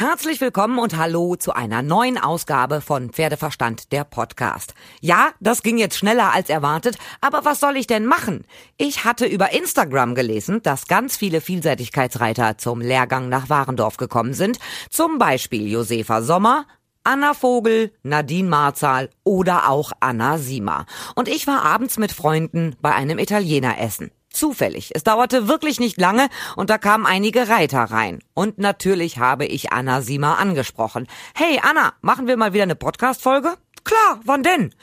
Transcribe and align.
Herzlich 0.00 0.40
willkommen 0.40 0.78
und 0.78 0.96
hallo 0.96 1.34
zu 1.34 1.54
einer 1.54 1.82
neuen 1.82 2.18
Ausgabe 2.18 2.80
von 2.80 3.10
Pferdeverstand, 3.10 3.90
der 3.90 4.04
Podcast. 4.04 4.74
Ja, 5.00 5.30
das 5.40 5.64
ging 5.64 5.76
jetzt 5.76 5.98
schneller 5.98 6.32
als 6.32 6.50
erwartet, 6.50 6.96
aber 7.20 7.44
was 7.44 7.58
soll 7.58 7.76
ich 7.76 7.88
denn 7.88 8.06
machen? 8.06 8.44
Ich 8.76 9.04
hatte 9.04 9.26
über 9.26 9.52
Instagram 9.52 10.14
gelesen, 10.14 10.62
dass 10.62 10.86
ganz 10.86 11.16
viele 11.16 11.40
Vielseitigkeitsreiter 11.40 12.58
zum 12.58 12.80
Lehrgang 12.80 13.28
nach 13.28 13.48
Warendorf 13.48 13.96
gekommen 13.96 14.34
sind. 14.34 14.60
Zum 14.88 15.18
Beispiel 15.18 15.66
Josefa 15.66 16.22
Sommer, 16.22 16.66
Anna 17.02 17.34
Vogel, 17.34 17.92
Nadine 18.04 18.48
Marzahl 18.48 19.10
oder 19.24 19.68
auch 19.68 19.90
Anna 19.98 20.38
Sima. 20.38 20.86
Und 21.16 21.26
ich 21.26 21.48
war 21.48 21.64
abends 21.64 21.98
mit 21.98 22.12
Freunden 22.12 22.76
bei 22.80 22.94
einem 22.94 23.18
Italiener 23.18 23.80
essen. 23.80 24.12
Zufällig. 24.30 24.90
Es 24.94 25.04
dauerte 25.04 25.48
wirklich 25.48 25.80
nicht 25.80 25.98
lange 26.00 26.28
und 26.56 26.70
da 26.70 26.78
kamen 26.78 27.06
einige 27.06 27.48
Reiter 27.48 27.84
rein. 27.84 28.20
Und 28.34 28.58
natürlich 28.58 29.18
habe 29.18 29.46
ich 29.46 29.72
Anna 29.72 30.02
Sima 30.02 30.34
angesprochen. 30.34 31.06
Hey 31.34 31.60
Anna, 31.62 31.94
machen 32.02 32.26
wir 32.26 32.36
mal 32.36 32.52
wieder 32.52 32.64
eine 32.64 32.76
Podcast-Folge? 32.76 33.54
Klar, 33.84 34.20
wann 34.24 34.42
denn? 34.42 34.74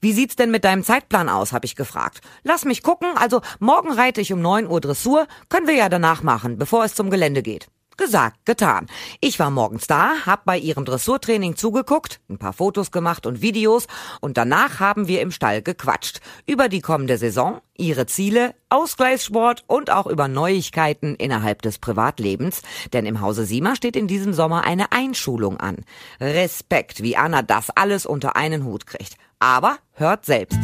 Wie 0.00 0.12
sieht's 0.12 0.36
denn 0.36 0.50
mit 0.50 0.64
deinem 0.64 0.84
Zeitplan 0.84 1.28
aus, 1.28 1.52
habe 1.52 1.64
ich 1.64 1.76
gefragt. 1.76 2.20
Lass 2.42 2.64
mich 2.64 2.82
gucken, 2.82 3.16
also 3.16 3.40
morgen 3.58 3.90
reite 3.90 4.20
ich 4.20 4.32
um 4.32 4.42
9 4.42 4.66
Uhr 4.66 4.80
Dressur, 4.80 5.26
können 5.48 5.66
wir 5.66 5.74
ja 5.74 5.88
danach 5.88 6.22
machen, 6.22 6.58
bevor 6.58 6.84
es 6.84 6.94
zum 6.94 7.08
Gelände 7.08 7.42
geht. 7.42 7.68
Gesagt, 7.96 8.44
getan. 8.44 8.86
Ich 9.20 9.38
war 9.38 9.50
morgens 9.50 9.86
da, 9.86 10.26
hab 10.26 10.44
bei 10.44 10.58
ihrem 10.58 10.84
Dressurtraining 10.84 11.56
zugeguckt, 11.56 12.20
ein 12.28 12.38
paar 12.38 12.52
Fotos 12.52 12.90
gemacht 12.90 13.24
und 13.24 13.40
Videos 13.40 13.86
und 14.20 14.36
danach 14.36 14.80
haben 14.80 15.06
wir 15.06 15.20
im 15.20 15.30
Stall 15.30 15.62
gequatscht. 15.62 16.20
Über 16.44 16.68
die 16.68 16.80
kommende 16.80 17.18
Saison, 17.18 17.60
ihre 17.76 18.06
Ziele, 18.06 18.54
Ausgleichssport 18.68 19.62
und 19.68 19.90
auch 19.90 20.06
über 20.06 20.26
Neuigkeiten 20.26 21.14
innerhalb 21.14 21.62
des 21.62 21.78
Privatlebens. 21.78 22.62
Denn 22.92 23.06
im 23.06 23.20
Hause 23.20 23.44
Sima 23.44 23.76
steht 23.76 23.94
in 23.94 24.08
diesem 24.08 24.32
Sommer 24.32 24.64
eine 24.64 24.90
Einschulung 24.90 25.58
an. 25.58 25.84
Respekt, 26.20 27.02
wie 27.02 27.16
Anna 27.16 27.42
das 27.42 27.70
alles 27.70 28.06
unter 28.06 28.34
einen 28.34 28.64
Hut 28.64 28.86
kriegt. 28.86 29.16
Aber 29.38 29.78
hört 29.92 30.24
selbst. 30.24 30.58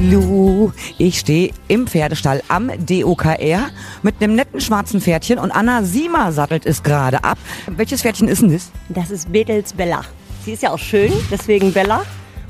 Hallo, 0.00 0.72
ich 0.96 1.18
stehe 1.18 1.50
im 1.66 1.88
Pferdestall 1.88 2.40
am 2.46 2.70
DOKR 2.86 3.70
mit 4.02 4.22
einem 4.22 4.36
netten 4.36 4.60
schwarzen 4.60 5.00
Pferdchen 5.00 5.40
und 5.40 5.50
Anna 5.50 5.82
Sima 5.82 6.30
sattelt 6.30 6.66
es 6.66 6.84
gerade 6.84 7.24
ab. 7.24 7.36
Welches 7.66 8.02
Pferdchen 8.02 8.28
ist 8.28 8.42
denn 8.42 8.52
das? 8.52 8.70
Das 8.90 9.10
ist 9.10 9.32
Bethels 9.32 9.72
Bella. 9.72 10.02
Sie 10.44 10.52
ist 10.52 10.62
ja 10.62 10.70
auch 10.70 10.78
schön, 10.78 11.12
deswegen 11.32 11.72
Bella. 11.72 12.04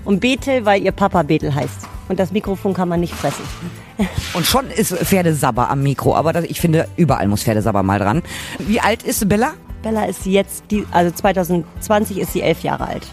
Und 0.05 0.21
Bethel, 0.21 0.67
weil 0.67 0.83
ihr 0.83 0.93
Papa 0.93 1.23
Bethel 1.23 1.55
heißt. 1.55 1.89
Und 2.11 2.19
das 2.19 2.33
Mikrofon 2.33 2.75
kann 2.75 2.91
man 2.91 3.01
nicht 3.01 3.15
fressen. 3.15 3.45
Und 4.35 4.45
schon 4.45 4.71
ist 4.71 4.95
Pferdesabber 4.95 5.71
am 5.71 5.83
Mikro, 5.83 6.15
aber 6.15 6.35
das, 6.35 6.45
ich 6.45 6.61
finde, 6.61 6.87
überall 6.97 7.29
muss 7.29 7.45
Pferdesabber 7.45 7.83
mal 7.83 7.99
dran. 7.99 8.23
Wie 8.59 8.81
alt 8.81 9.03
ist 9.05 9.27
Bella? 9.27 9.55
Bella 9.83 10.05
ist 10.05 10.27
jetzt, 10.27 10.65
die, 10.71 10.85
also 10.91 11.11
2020 11.13 12.19
ist 12.19 12.35
sie 12.35 12.43
elf 12.43 12.63
Jahre 12.63 12.89
alt. 12.89 13.07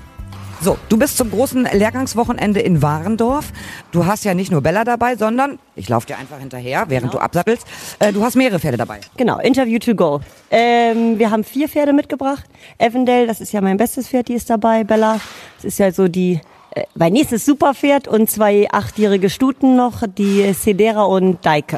So, 0.65 0.79
du 0.89 0.97
bist 0.97 1.17
zum 1.17 1.29
großen 1.29 1.67
Lehrgangswochenende 1.73 2.59
in 2.59 2.81
Warendorf. 2.81 3.53
Du 3.91 4.07
hast 4.07 4.25
ja 4.25 4.33
nicht 4.33 4.51
nur 4.51 4.61
Bella 4.61 4.83
dabei, 4.83 5.15
sondern, 5.15 5.59
ich 5.75 5.89
laufe 5.89 6.07
dir 6.07 6.17
einfach 6.17 6.39
hinterher, 6.39 6.85
während 6.87 7.11
genau. 7.11 7.19
du 7.19 7.23
absattelst, 7.23 7.67
äh, 7.99 8.11
du 8.11 8.23
hast 8.23 8.35
mehrere 8.35 8.59
Pferde 8.59 8.75
dabei. 8.75 8.99
Genau, 9.15 9.37
Interview 9.37 9.77
to 9.77 9.93
go. 9.93 10.21
Ähm, 10.49 11.19
wir 11.19 11.29
haben 11.29 11.43
vier 11.43 11.69
Pferde 11.69 11.93
mitgebracht. 11.93 12.45
Evendale, 12.79 13.27
das 13.27 13.41
ist 13.41 13.53
ja 13.53 13.61
mein 13.61 13.77
bestes 13.77 14.07
Pferd, 14.07 14.27
die 14.27 14.33
ist 14.33 14.49
dabei. 14.49 14.83
Bella, 14.83 15.19
das 15.57 15.65
ist 15.65 15.77
ja 15.77 15.91
so 15.91 16.07
die 16.07 16.41
äh, 16.71 16.85
mein 16.95 17.13
nächstes 17.13 17.45
Superpferd 17.45 18.07
und 18.07 18.27
zwei 18.31 18.67
achtjährige 18.71 19.29
Stuten 19.29 19.75
noch, 19.75 20.01
die 20.17 20.51
Sedera 20.53 21.03
und 21.03 21.45
Deike. 21.45 21.77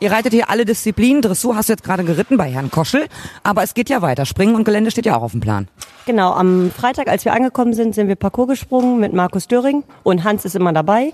Ihr 0.00 0.12
reitet 0.12 0.32
hier 0.32 0.48
alle 0.48 0.64
Disziplinen. 0.64 1.22
Dressur 1.22 1.56
hast 1.56 1.68
du 1.68 1.72
jetzt 1.72 1.82
gerade 1.82 2.04
geritten 2.04 2.36
bei 2.36 2.50
Herrn 2.50 2.70
Koschel. 2.70 3.06
Aber 3.42 3.62
es 3.64 3.74
geht 3.74 3.90
ja 3.90 4.00
weiter. 4.00 4.26
Springen 4.26 4.54
und 4.54 4.64
Gelände 4.64 4.90
steht 4.90 5.06
ja 5.06 5.16
auch 5.16 5.22
auf 5.22 5.32
dem 5.32 5.40
Plan. 5.40 5.66
Genau, 6.06 6.32
am 6.32 6.70
Freitag, 6.70 7.08
als 7.08 7.24
wir 7.24 7.32
angekommen 7.32 7.74
sind, 7.74 7.94
sind 7.94 8.06
wir 8.08 8.14
Parcours 8.14 8.48
gesprungen 8.48 9.00
mit 9.00 9.12
Markus 9.12 9.48
Döring. 9.48 9.82
Und 10.04 10.22
Hans 10.22 10.44
ist 10.44 10.54
immer 10.54 10.72
dabei. 10.72 11.12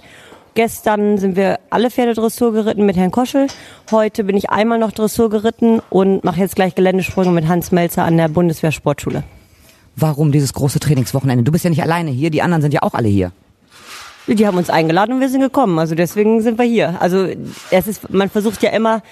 Gestern 0.55 1.19
sind 1.19 1.34
wir 1.34 1.59
alle 1.71 1.91
Pferde 1.91 2.15
Dressur 2.15 2.53
geritten 2.53 2.87
mit 2.87 2.97
Herrn 2.97 3.11
Koschel. 3.11 3.49
Heute 3.91 4.23
bin 4.23 4.37
ich 4.37 4.50
einmal 4.50 4.78
noch 4.78 4.93
Dressur 4.93 5.31
geritten 5.31 5.81
und 5.91 6.23
mache 6.23 6.41
jetzt 6.41 6.55
gleich 6.55 6.75
Geländesprünge 6.75 7.33
mit 7.33 7.49
Hans 7.49 7.73
Melzer 7.73 8.05
an 8.05 8.17
der 8.17 8.28
Bundeswehr 8.28 8.71
Sportschule. 8.71 9.25
Warum 9.97 10.31
dieses 10.31 10.53
große 10.53 10.78
Trainingswochenende? 10.78 11.43
Du 11.43 11.50
bist 11.50 11.65
ja 11.65 11.71
nicht 11.71 11.83
alleine 11.83 12.11
hier, 12.11 12.31
die 12.31 12.43
anderen 12.43 12.62
sind 12.62 12.75
ja 12.75 12.83
auch 12.83 12.94
alle 12.94 13.09
hier. 13.09 13.33
Die 14.27 14.47
haben 14.47 14.57
uns 14.57 14.71
eingeladen 14.71 15.15
und 15.15 15.21
wir 15.21 15.29
sind 15.29 15.41
gekommen. 15.41 15.79
Also 15.79 15.95
deswegen 15.95 16.41
sind 16.41 16.59
wir 16.59 16.65
hier. 16.65 16.97
Also 17.01 17.29
es 17.71 17.87
ist, 17.87 18.11
man 18.11 18.31
versucht 18.31 18.62
ja 18.62 18.71
immer, 18.71 19.03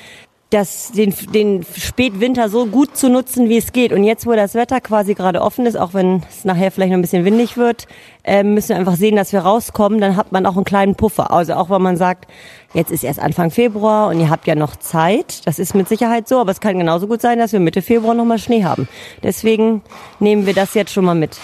das, 0.53 0.93
den, 0.93 1.15
den 1.33 1.65
Spätwinter 1.77 2.49
so 2.49 2.67
gut 2.67 2.97
zu 2.97 3.09
nutzen, 3.09 3.49
wie 3.49 3.57
es 3.57 3.73
geht. 3.73 3.93
Und 3.93 4.05
jetzt, 4.05 4.27
wo 4.27 4.33
das 4.33 4.55
Wetter 4.55 4.81
quasi 4.81 5.15
gerade 5.15 5.41
offen 5.41 5.65
ist, 5.65 5.77
auch 5.77 5.95
wenn 5.95 6.23
es 6.29 6.45
nachher 6.45 6.71
vielleicht 6.71 6.91
noch 6.91 6.99
ein 6.99 7.03
bisschen 7.03 7.25
windig 7.25 7.57
wird, 7.57 7.87
äh, 8.23 8.43
müssen 8.43 8.71
wir 8.71 8.77
einfach 8.77 8.97
sehen, 8.97 9.17
dass 9.17 9.33
wir 9.33 9.41
rauskommen. 9.41 10.01
Dann 10.01 10.17
hat 10.17 10.31
man 10.31 10.45
auch 10.45 10.57
einen 10.57 10.65
kleinen 10.65 10.95
Puffer. 10.95 11.31
Also 11.31 11.55
auch 11.55 11.71
wenn 11.71 11.81
man 11.81 11.97
sagt, 11.97 12.27
jetzt 12.75 12.91
ist 12.91 13.03
erst 13.03 13.19
Anfang 13.19 13.51
Februar 13.51 14.09
und 14.09 14.21
ihr 14.21 14.29
habt 14.29 14.47
ja 14.47 14.55
noch 14.55 14.77
Zeit. 14.77 15.47
Das 15.47 15.59
ist 15.59 15.75
mit 15.75 15.89
Sicherheit 15.89 16.29
so, 16.29 16.39
aber 16.39 16.51
es 16.51 16.61
kann 16.61 16.79
genauso 16.79 17.07
gut 17.07 17.23
sein, 17.23 17.39
dass 17.39 17.53
wir 17.53 17.61
Mitte 17.61 17.81
Februar 17.81 18.15
nochmal 18.15 18.39
Schnee 18.39 18.65
haben. 18.65 18.89
Deswegen 19.23 19.83
nehmen 20.21 20.45
wir 20.45 20.55
das 20.55 20.75
jetzt 20.75 20.93
schon 20.93 21.07
mal 21.07 21.15
mit. 21.15 21.39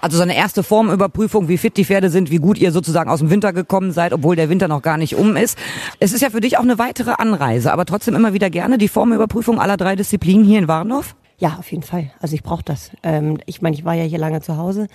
Also 0.00 0.16
so 0.16 0.22
eine 0.22 0.36
erste 0.36 0.62
Formüberprüfung, 0.62 1.48
wie 1.48 1.58
fit 1.58 1.76
die 1.76 1.84
Pferde 1.84 2.10
sind, 2.10 2.30
wie 2.30 2.38
gut 2.38 2.58
ihr 2.58 2.72
sozusagen 2.72 3.10
aus 3.10 3.20
dem 3.20 3.30
Winter 3.30 3.52
gekommen 3.52 3.92
seid, 3.92 4.12
obwohl 4.12 4.36
der 4.36 4.48
Winter 4.48 4.68
noch 4.68 4.82
gar 4.82 4.98
nicht 4.98 5.16
um 5.16 5.36
ist. 5.36 5.58
Es 5.98 6.12
ist 6.12 6.20
ja 6.20 6.30
für 6.30 6.40
dich 6.40 6.58
auch 6.58 6.62
eine 6.62 6.78
weitere 6.78 7.12
Anreise, 7.12 7.72
aber 7.72 7.84
trotzdem 7.84 8.14
immer 8.14 8.32
wieder 8.32 8.50
gerne 8.50 8.78
die 8.78 8.88
Formüberprüfung 8.88 9.60
aller 9.60 9.76
drei 9.76 9.96
Disziplinen 9.96 10.44
hier 10.44 10.58
in 10.58 10.68
Warndorf? 10.68 11.16
Ja, 11.38 11.56
auf 11.58 11.70
jeden 11.70 11.82
Fall. 11.82 12.10
Also 12.20 12.34
ich 12.34 12.42
brauche 12.42 12.62
das. 12.64 12.90
Ähm, 13.02 13.38
ich 13.46 13.62
meine, 13.62 13.76
ich 13.76 13.84
war 13.84 13.94
ja 13.94 14.04
hier 14.04 14.18
lange 14.18 14.40
zu 14.40 14.56
Hause. 14.56 14.86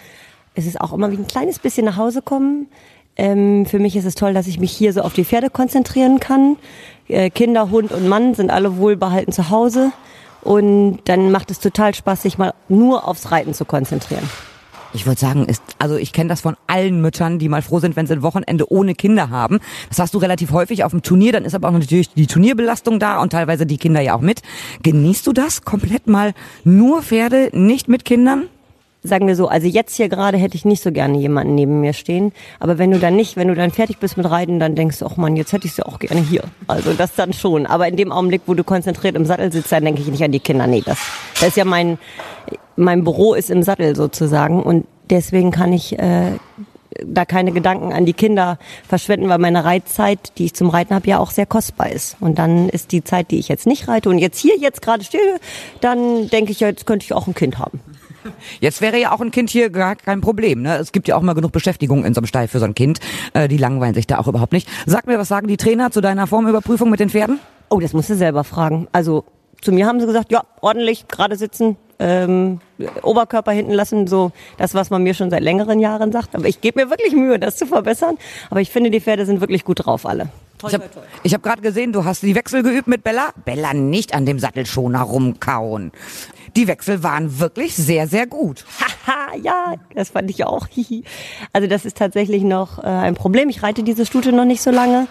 Es 0.56 0.66
ist 0.66 0.82
auch 0.82 0.94
immer 0.94 1.12
wie 1.12 1.18
ein 1.18 1.28
kleines 1.28 1.60
bisschen 1.60 1.86
nach 1.86 1.98
Hause 1.98 2.22
kommen. 2.22 2.68
Ähm, 3.16 3.66
für 3.66 3.80
mich 3.80 3.96
ist 3.96 4.06
es 4.06 4.16
toll, 4.16 4.34
dass 4.34 4.48
ich 4.48 4.60
mich 4.60 4.72
hier 4.72 4.94
so 4.94 5.02
auf 5.02 5.14
die 5.14 5.26
Pferde 5.26 5.50
konzentrieren 5.50 6.20
kann. 6.20 6.58
Äh, 7.08 7.30
Kinder, 7.30 7.70
Hund 7.70 7.92
und 7.92 8.08
Mann 8.08 8.34
sind 8.34 8.50
alle 8.50 8.78
wohlbehalten 8.78 9.32
zu 9.32 9.50
Hause. 9.50 9.92
Und 10.42 11.00
dann 11.06 11.32
macht 11.32 11.52
es 11.52 11.60
total 11.60 11.94
Spaß, 11.94 12.24
sich 12.24 12.38
mal 12.38 12.54
nur 12.68 13.08
aufs 13.08 13.32
Reiten 13.32 13.54
zu 13.54 13.66
konzentrieren. 13.66 14.28
Ich 14.94 15.06
würde 15.06 15.20
sagen, 15.20 15.46
ist, 15.46 15.64
also 15.80 15.96
ich 15.96 16.12
kenne 16.12 16.30
das 16.30 16.42
von 16.42 16.58
allen 16.68 17.02
Müttern, 17.02 17.40
die 17.40 17.48
mal 17.48 17.62
froh 17.62 17.80
sind, 17.80 17.96
wenn 17.96 18.08
sie 18.08 18.14
ein 18.14 18.24
Wochenende 18.24 18.72
ohne 18.72 18.94
Kinder 18.94 19.30
haben. 19.30 19.60
Das 19.90 20.00
hast 20.00 20.14
du 20.14 20.18
relativ 20.18 20.52
häufig 20.52 20.84
auf 20.84 20.92
dem 20.92 21.02
Turnier, 21.02 21.32
dann 21.32 21.46
ist 21.46 21.56
aber 21.56 21.70
auch 21.70 21.74
natürlich 21.74 22.14
die 22.14 22.28
Turnierbelastung 22.28 23.00
da 23.00 23.22
und 23.22 23.32
teilweise 23.32 23.66
die 23.66 23.78
Kinder 23.78 24.02
ja 24.02 24.16
auch 24.16 24.22
mit. 24.22 24.42
Genießt 24.84 25.26
du 25.26 25.34
das 25.34 25.64
komplett 25.64 26.08
mal 26.08 26.34
nur 26.64 27.04
Pferde, 27.04 27.50
nicht 27.54 27.88
mit 27.88 28.04
Kindern? 28.04 28.48
Sagen 29.04 29.28
wir 29.28 29.36
so, 29.36 29.48
also 29.48 29.68
jetzt 29.68 29.96
hier 29.96 30.10
gerade 30.10 30.38
hätte 30.38 30.56
ich 30.56 30.66
nicht 30.66 30.84
so 30.84 30.92
gerne 30.92 31.18
jemanden 31.18 31.56
neben 31.56 31.82
mir 31.82 31.94
stehen. 31.94 32.32
Aber 32.60 32.78
wenn 32.78 32.92
du 32.92 33.00
dann 33.00 33.16
nicht, 33.16 33.36
wenn 33.36 33.48
du 33.48 33.56
dann 33.56 33.72
fertig 33.72 33.98
bist 33.98 34.18
mit 34.18 34.30
Reiten, 34.30 34.60
dann 34.60 34.76
denkst 34.76 35.00
du, 35.00 35.06
ach 35.06 35.18
man, 35.18 35.36
jetzt 35.36 35.54
hätte 35.54 35.68
ich 35.68 35.74
sie 35.74 35.86
auch 35.86 36.00
gerne 36.00 36.22
hier. 36.22 36.44
Also 36.68 36.94
das 36.94 37.16
dann 37.16 37.34
schon. 37.34 37.66
Aber 37.66 37.88
in 37.88 37.96
dem 37.96 38.12
Augenblick, 38.12 38.44
wo 38.46 38.54
du 38.54 38.64
konzentriert 38.64 39.16
im 39.16 39.26
Sattel 39.26 39.52
sitzt, 39.52 39.72
dann 39.72 39.86
denke 39.86 40.02
ich 40.02 40.08
nicht 40.08 40.24
an 40.24 40.32
die 40.32 40.40
Kinder. 40.40 40.68
Nee, 40.68 40.84
das, 40.86 41.00
das 41.40 41.50
ist 41.50 41.58
ja 41.58 41.66
mein, 41.66 41.98
mein 42.76 43.04
Büro 43.04 43.34
ist 43.34 43.50
im 43.50 43.64
Sattel 43.64 43.96
sozusagen. 43.96 44.62
Und 44.62 44.86
deswegen 45.10 45.52
kann 45.52 45.74
ich 45.74 45.98
äh, 45.98 46.34
da 47.04 47.26
keine 47.26 47.52
Gedanken 47.52 47.94
an 47.94 48.06
die 48.06 48.14
Kinder 48.14 48.60
verschwenden, 48.88 49.30
weil 49.30 49.40
meine 49.40 49.64
Reitzeit, 49.66 50.38
die 50.38 50.46
ich 50.46 50.54
zum 50.54 50.70
Reiten 50.70 50.94
habe, 50.94 51.08
ja 51.08 51.18
auch 51.18 51.32
sehr 51.32 51.46
kostbar 51.46 51.92
ist. 51.92 52.18
Und 52.20 52.38
dann 52.38 52.70
ist 52.70 52.92
die 52.92 53.04
Zeit, 53.04 53.32
die 53.32 53.40
ich 53.40 53.48
jetzt 53.48 53.66
nicht 53.66 53.88
reite 53.88 54.10
und 54.10 54.20
jetzt 54.20 54.40
hier 54.40 54.58
jetzt 54.60 54.82
gerade 54.82 55.04
stehe, 55.04 55.40
dann 55.80 56.28
denke 56.30 56.52
ich, 56.52 56.60
jetzt 56.60 56.86
könnte 56.86 57.06
ich 57.06 57.14
auch 57.14 57.28
ein 57.28 57.34
Kind 57.34 57.58
haben. 57.58 57.80
Jetzt 58.60 58.82
wäre 58.82 59.00
ja 59.00 59.12
auch 59.12 59.22
ein 59.22 59.32
Kind 59.32 59.50
hier 59.50 59.70
gar 59.70 59.96
kein 59.96 60.22
Problem. 60.22 60.62
Ne? 60.62 60.78
Es 60.78 60.92
gibt 60.92 61.08
ja 61.08 61.16
auch 61.16 61.22
mal 61.22 61.34
genug 61.34 61.52
Beschäftigung 61.52 62.06
in 62.06 62.14
so 62.14 62.20
einem 62.20 62.28
Stall 62.28 62.48
für 62.48 62.60
so 62.60 62.66
ein 62.66 62.76
Kind. 62.76 63.00
Äh, 63.34 63.48
die 63.48 63.58
langweilen 63.58 63.94
sich 63.94 64.08
da 64.08 64.20
auch 64.20 64.28
überhaupt 64.28 64.54
nicht. 64.54 64.68
Sag 64.86 65.08
mir, 65.08 65.18
was 65.18 65.28
sagen 65.28 65.48
die 65.48 65.58
Trainer 65.58 65.92
zu 65.92 66.02
deiner 66.02 66.28
Formüberprüfung 66.28 66.90
mit 66.90 67.00
den 67.00 67.10
Pferden? 67.10 67.40
Oh, 67.70 67.80
das 67.80 67.94
musst 67.94 68.10
du 68.10 68.16
selber 68.16 68.44
fragen. 68.44 68.88
Also 68.92 69.26
zu 69.62 69.72
mir 69.72 69.86
haben 69.86 70.00
sie 70.00 70.08
gesagt, 70.08 70.32
ja, 70.32 70.44
ordentlich, 70.60 71.08
gerade 71.08 71.36
sitzen, 71.36 71.78
ähm, 72.00 72.60
Oberkörper 73.04 73.52
hinten 73.52 73.74
lassen, 73.74 74.08
so 74.08 74.32
das, 74.58 74.74
was 74.74 74.90
man 74.90 75.04
mir 75.04 75.14
schon 75.14 75.30
seit 75.30 75.44
längeren 75.44 75.80
Jahren 75.80 76.12
sagt. 76.12 76.36
Aber 76.36 76.48
ich 76.48 76.60
gebe 76.62 76.84
mir 76.84 76.90
wirklich 76.90 77.14
Mühe, 77.14 77.38
das 77.40 77.58
zu 77.58 77.68
verbessern. 77.68 78.18
Aber 78.50 78.60
ich 78.60 78.72
finde, 78.72 78.90
die 78.90 79.00
Pferde 79.00 79.26
sind 79.26 79.40
wirklich 79.40 79.64
gut 79.64 79.86
drauf, 79.86 80.06
alle. 80.06 80.30
Toll, 80.62 80.70
ich 81.24 81.34
habe 81.34 81.34
hab 81.34 81.44
gerade 81.44 81.62
gesehen, 81.62 81.92
du 81.92 82.06
hast 82.06 82.24
die 82.24 82.36
Wechsel 82.36 82.64
geübt 82.64 82.88
mit 82.88 83.04
Bella. 83.04 83.30
Bella 83.46 83.74
nicht 83.74 84.14
an 84.14 84.26
dem 84.26 84.40
Sattelschoner 84.40 85.02
rumkauen 85.02 85.92
die 86.56 86.68
Wechsel 86.68 87.04
waren 87.04 87.40
wirklich 87.40 87.76
sehr, 87.76 88.08
sehr 88.08 88.28
gut. 88.28 88.66
Haha, 89.08 89.36
ja, 89.42 89.76
das 89.96 90.10
fand 90.10 90.30
ich 90.30 90.46
auch. 90.46 90.68
also 91.54 91.68
das 91.68 91.86
ist 91.86 91.98
tatsächlich 91.98 92.44
noch 92.44 92.80
äh, 92.80 92.88
ein 92.88 93.16
Problem. 93.16 93.50
Ich 93.50 93.64
reite 93.64 93.84
diese 93.84 94.06
Stute 94.06 94.34
noch 94.34 94.46
nicht 94.46 94.62
so 94.62 94.72
lange. 94.72 95.08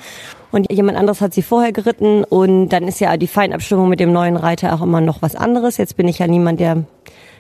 Und 0.53 0.71
jemand 0.73 0.99
anderes 0.99 1.21
hat 1.21 1.33
sie 1.33 1.43
vorher 1.43 1.73
geritten 1.73 2.25
und 2.25 2.71
dann 2.71 2.89
ist 2.89 2.99
ja 2.99 3.17
die 3.17 3.29
Feinabstimmung 3.29 3.89
mit 3.89 4.01
dem 4.01 4.13
neuen 4.13 4.37
Reiter 4.37 4.75
auch 4.75 4.83
immer 4.83 5.01
noch 5.01 5.23
was 5.23 5.37
anderes. 5.37 5.77
Jetzt 5.77 5.97
bin 5.97 6.09
ich 6.09 6.19
ja 6.19 6.27
niemand, 6.27 6.59
der 6.59 6.85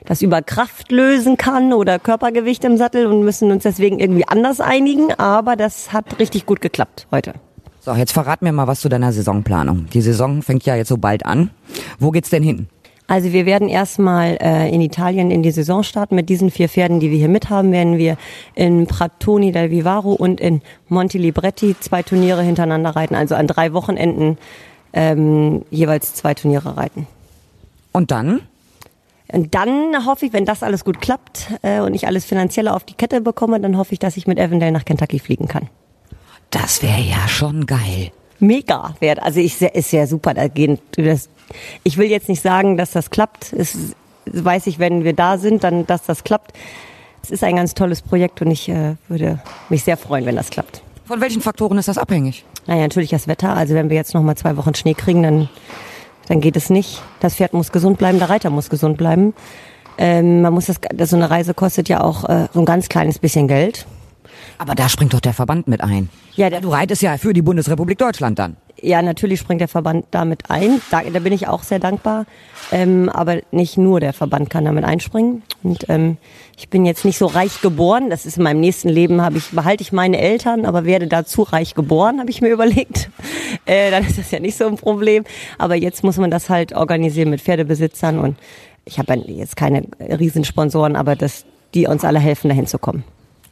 das 0.05 0.23
über 0.23 0.43
Kraft 0.43 0.93
lösen 0.93 1.37
kann 1.37 1.73
oder 1.73 1.99
Körpergewicht 1.99 2.65
im 2.65 2.77
Sattel 2.77 3.07
und 3.07 3.25
müssen 3.25 3.51
uns 3.51 3.65
deswegen 3.65 3.99
irgendwie 3.99 4.29
anders 4.29 4.61
einigen. 4.61 5.13
Aber 5.15 5.57
das 5.57 5.93
hat 5.93 6.21
richtig 6.21 6.47
gut 6.47 6.61
geklappt 6.61 7.09
heute. 7.11 7.35
So, 7.81 7.95
jetzt 7.95 8.13
verrat 8.13 8.43
mir 8.43 8.53
mal 8.53 8.67
was 8.67 8.81
zu 8.81 8.91
deiner 8.91 9.13
Saisonplanung. 9.13 9.87
Die 9.93 10.03
Saison 10.03 10.43
fängt 10.43 10.67
ja 10.67 10.77
jetzt 10.77 10.89
so 10.89 10.99
bald 10.99 11.25
an. 11.25 11.51
Wo 11.99 12.11
geht's 12.11 12.29
denn 12.29 12.43
hin? 12.43 12.69
Also 13.07 13.33
wir 13.33 13.45
werden 13.47 13.69
erstmal 13.69 14.37
äh, 14.41 14.69
in 14.73 14.81
Italien 14.81 15.31
in 15.31 15.43
die 15.43 15.51
Saison 15.51 15.83
starten. 15.83 16.15
Mit 16.15 16.29
diesen 16.29 16.51
vier 16.51 16.69
Pferden, 16.69 17.01
die 17.01 17.11
wir 17.11 17.19
hier 17.19 17.29
mit 17.29 17.51
haben, 17.51 17.73
werden 17.73 17.99
wir 17.99 18.17
in 18.55 18.87
Pratoni 18.87 19.51
del 19.51 19.71
Vivaro 19.71 20.13
und 20.13 20.41
in 20.41 20.61
Monte 20.89 21.19
Libretti 21.19 21.75
zwei 21.81 22.03
Turniere 22.03 22.43
hintereinander 22.43 22.91
reiten. 22.91 23.17
Also 23.17 23.35
an 23.35 23.47
drei 23.47 23.73
Wochenenden 23.73 24.39
ähm, 24.93 25.65
jeweils 25.71 26.15
zwei 26.15 26.35
Turniere 26.35 26.77
reiten. 26.77 27.07
Und 27.93 28.11
dann? 28.11 28.43
Und 29.33 29.55
dann 29.55 30.07
hoffe 30.07 30.27
ich, 30.27 30.33
wenn 30.33 30.45
das 30.45 30.63
alles 30.63 30.85
gut 30.85 31.01
klappt 31.01 31.49
äh, 31.63 31.81
und 31.81 31.95
ich 31.95 32.07
alles 32.07 32.25
finanzielle 32.27 32.75
auf 32.75 32.85
die 32.85 32.95
Kette 32.95 33.21
bekomme, 33.21 33.59
dann 33.59 33.77
hoffe 33.77 33.93
ich, 33.93 33.99
dass 33.99 34.17
ich 34.17 34.27
mit 34.27 34.39
Avondale 34.39 34.73
nach 34.73 34.85
Kentucky 34.85 35.19
fliegen 35.19 35.49
kann. 35.49 35.69
Das 36.51 36.83
wäre 36.83 37.01
ja 37.01 37.29
schon 37.29 37.67
geil. 37.67 38.11
Mega 38.41 38.95
wert. 39.01 39.23
Also 39.23 39.41
ich 39.41 39.61
ist 39.61 39.93
ja 39.93 40.07
super. 40.07 40.35
Da 40.35 40.49
gehen, 40.49 40.79
das, 40.93 41.29
ich 41.85 41.97
will 41.97 42.09
jetzt 42.09 42.29
nicht 42.29 42.43
sagen, 42.43 42.77
dass 42.77 42.93
das 42.93 43.11
klappt. 43.11 43.53
Es 43.53 43.95
weiß 44.27 44.67
ich, 44.67 44.79
wenn 44.79 45.05
wir 45.05 45.13
da 45.13 45.39
sind, 45.39 45.65
dann, 45.65 45.87
dass 45.87 46.03
das 46.03 46.25
klappt. 46.25 46.53
Es 47.23 47.31
ist 47.31 47.45
ein 47.45 47.57
ganz 47.57 47.75
tolles 47.75 48.03
Projekt 48.03 48.41
und 48.41 48.51
ich 48.51 48.69
äh, 48.69 48.97
würde 49.09 49.41
mich 49.69 49.85
sehr 49.85 49.97
freuen, 49.97 50.25
wenn 50.27 50.37
das 50.37 50.51
klappt. 50.51 50.83
Von 51.05 51.21
welchen 51.21 51.43
Faktoren 51.43 51.77
ist 51.79 51.89
das 51.89 51.99
abhängig? 51.99 52.45
Naja, 52.67 52.83
natürlich 52.83 53.11
das 53.11 53.29
Wetter. 53.29 53.57
Also 53.57 53.75
wenn 53.75 53.91
wir 53.91 53.97
jetzt 53.97 54.15
noch 54.15 54.23
mal 54.23 54.37
zwei 54.37 54.57
Wochen 54.57 54.75
Schnee 54.75 54.95
kriegen, 54.95 55.23
dann, 55.23 55.49
dann 56.29 56.41
geht 56.41 56.57
es 56.57 56.71
nicht. 56.71 57.03
Das 57.21 57.35
Pferd 57.35 57.53
muss 57.53 57.73
gesund 57.73 57.99
bleiben, 57.99 58.19
der 58.19 58.31
Reiter 58.31 58.51
muss 58.51 58.71
gesund 58.71 58.97
bleiben. 58.97 59.35
Ähm, 59.99 60.41
man 60.41 60.55
muss 60.55 60.67
das, 60.67 60.81
so 61.11 61.17
eine 61.17 61.31
Reise 61.31 61.53
kostet 61.53 61.89
ja 61.89 62.01
auch 62.01 62.29
äh, 62.29 62.49
so 62.55 62.61
ein 62.61 62.65
ganz 62.65 62.89
kleines 62.89 63.19
bisschen 63.19 63.49
Geld. 63.49 63.87
Aber 64.61 64.75
da 64.75 64.91
springt 64.91 65.15
doch 65.15 65.21
der 65.21 65.33
Verband 65.33 65.69
mit 65.69 65.81
ein. 65.81 66.11
Ja, 66.37 66.51
der, 66.51 66.61
du 66.61 66.69
reitest 66.69 67.01
ja 67.01 67.17
für 67.17 67.33
die 67.33 67.41
Bundesrepublik 67.41 67.97
Deutschland 67.97 68.39
dann. 68.39 68.59
Ja, 68.83 69.01
natürlich 69.01 69.41
springt 69.41 69.63
der 69.63 69.69
Verband 69.69 70.05
damit 70.11 70.51
ein. 70.51 70.83
Da, 70.91 71.01
da 71.01 71.19
bin 71.19 71.33
ich 71.33 71.49
auch 71.49 71.63
sehr 71.63 71.79
dankbar. 71.79 72.27
Ähm, 72.71 73.09
aber 73.09 73.41
nicht 73.53 73.79
nur 73.79 74.01
der 74.01 74.13
Verband 74.13 74.51
kann 74.51 74.67
damit 74.67 74.85
einspringen. 74.85 75.43
Und 75.63 75.89
ähm, 75.89 76.19
ich 76.59 76.69
bin 76.69 76.85
jetzt 76.85 77.07
nicht 77.07 77.17
so 77.17 77.25
reich 77.25 77.63
geboren. 77.63 78.11
Das 78.11 78.27
ist 78.27 78.37
in 78.37 78.43
meinem 78.43 78.61
nächsten 78.61 78.91
Leben, 78.91 79.23
habe 79.23 79.39
ich 79.39 79.49
behalte 79.49 79.81
ich 79.81 79.93
meine 79.93 80.19
Eltern, 80.19 80.67
aber 80.67 80.85
werde 80.85 81.07
dazu 81.07 81.41
reich 81.41 81.75
geboren, 81.75 82.21
habe 82.21 82.29
ich 82.29 82.43
mir 82.43 82.51
überlegt. 82.53 83.09
Äh, 83.65 83.91
dann 83.91 84.05
ist 84.05 84.19
das 84.19 84.31
ja 84.31 84.41
nicht 84.41 84.59
so 84.59 84.67
ein 84.67 84.77
Problem. 84.77 85.25
Aber 85.57 85.75
jetzt 85.75 86.05
muss 86.05 86.19
man 86.19 86.31
das 86.31 86.51
halt 86.51 86.75
organisieren 86.75 87.31
mit 87.31 87.41
Pferdebesitzern 87.41 88.19
und 88.19 88.37
ich 88.85 88.99
habe 88.99 89.15
jetzt 89.27 89.57
keine 89.57 89.85
Riesensponsoren, 89.99 90.97
aber 90.97 91.17
dass 91.17 91.47
die 91.73 91.87
uns 91.87 92.05
alle 92.05 92.19
helfen, 92.19 92.49
dahin 92.49 92.67
zu 92.67 92.79
kommen. 92.79 93.05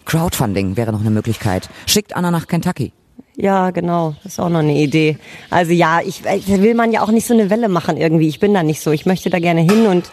Crowdfunding 0.08 0.78
wäre 0.78 0.90
noch 0.90 1.00
eine 1.00 1.10
Möglichkeit. 1.10 1.68
Schickt 1.86 2.16
Anna 2.16 2.30
nach 2.30 2.46
Kentucky. 2.46 2.92
Ja, 3.36 3.70
genau. 3.70 4.16
Das 4.24 4.32
ist 4.32 4.40
auch 4.40 4.48
noch 4.48 4.60
eine 4.60 4.74
Idee. 4.74 5.18
Also 5.50 5.72
ja, 5.72 6.00
ich, 6.00 6.24
will 6.24 6.74
man 6.74 6.92
ja 6.92 7.02
auch 7.02 7.10
nicht 7.10 7.26
so 7.26 7.34
eine 7.34 7.50
Welle 7.50 7.68
machen 7.68 7.98
irgendwie. 7.98 8.26
Ich 8.26 8.40
bin 8.40 8.54
da 8.54 8.62
nicht 8.62 8.80
so. 8.80 8.90
Ich 8.90 9.04
möchte 9.04 9.28
da 9.28 9.38
gerne 9.38 9.60
hin 9.60 9.86
und 9.86 10.10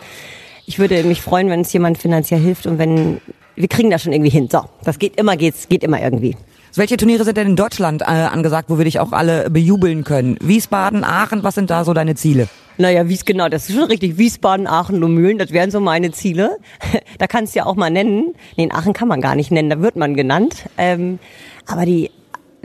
ich 0.66 0.80
würde 0.80 1.02
mich 1.04 1.22
freuen, 1.22 1.50
wenn 1.50 1.60
uns 1.60 1.72
jemand 1.72 1.98
finanziell 1.98 2.42
hilft 2.42 2.68
und 2.68 2.78
wenn 2.78 3.22
wir 3.56 3.70
kriegen 3.70 3.90
das 3.90 4.04
schon 4.04 4.12
irgendwie 4.12 4.30
hin. 4.30 4.50
So, 4.52 4.66
das 4.84 5.00
geht 5.00 5.16
immer, 5.16 5.38
geht's, 5.38 5.70
geht 5.70 5.82
immer 5.82 6.02
irgendwie. 6.02 6.36
Welche 6.78 6.98
Turniere 6.98 7.24
sind 7.24 7.38
denn 7.38 7.48
in 7.48 7.56
Deutschland 7.56 8.02
äh, 8.02 8.06
angesagt, 8.06 8.70
wo 8.70 8.78
wir 8.78 8.84
dich 8.84 9.00
auch 9.00 9.14
alle 9.14 9.50
bejubeln 9.50 10.04
können? 10.04 10.38
Wiesbaden, 10.42 11.06
Aachen, 11.06 11.42
was 11.42 11.56
sind 11.56 11.70
da 11.70 11.86
so 11.86 11.94
deine 11.94 12.16
Ziele? 12.16 12.50
Naja, 12.78 13.08
Wies, 13.08 13.24
genau, 13.24 13.48
das 13.48 13.70
ist 13.70 13.76
schon 13.76 13.86
richtig. 13.86 14.18
Wiesbaden, 14.18 14.68
Aachen, 14.68 14.98
Lumülen, 14.98 15.38
das 15.38 15.52
wären 15.52 15.72
so 15.72 15.80
meine 15.80 16.12
Ziele. 16.12 16.58
da 17.18 17.28
kannst 17.28 17.56
du 17.56 17.60
ja 17.60 17.66
auch 17.66 17.76
mal 17.76 17.90
nennen. 17.90 18.34
Nee, 18.58 18.66
in 18.66 18.74
Aachen 18.74 18.92
kann 18.92 19.08
man 19.08 19.22
gar 19.22 19.36
nicht 19.36 19.52
nennen, 19.52 19.70
da 19.70 19.82
wird 19.82 19.96
man 19.96 20.16
genannt. 20.16 20.66
Ähm, 20.78 21.20
aber 21.66 21.86
die, 21.86 22.12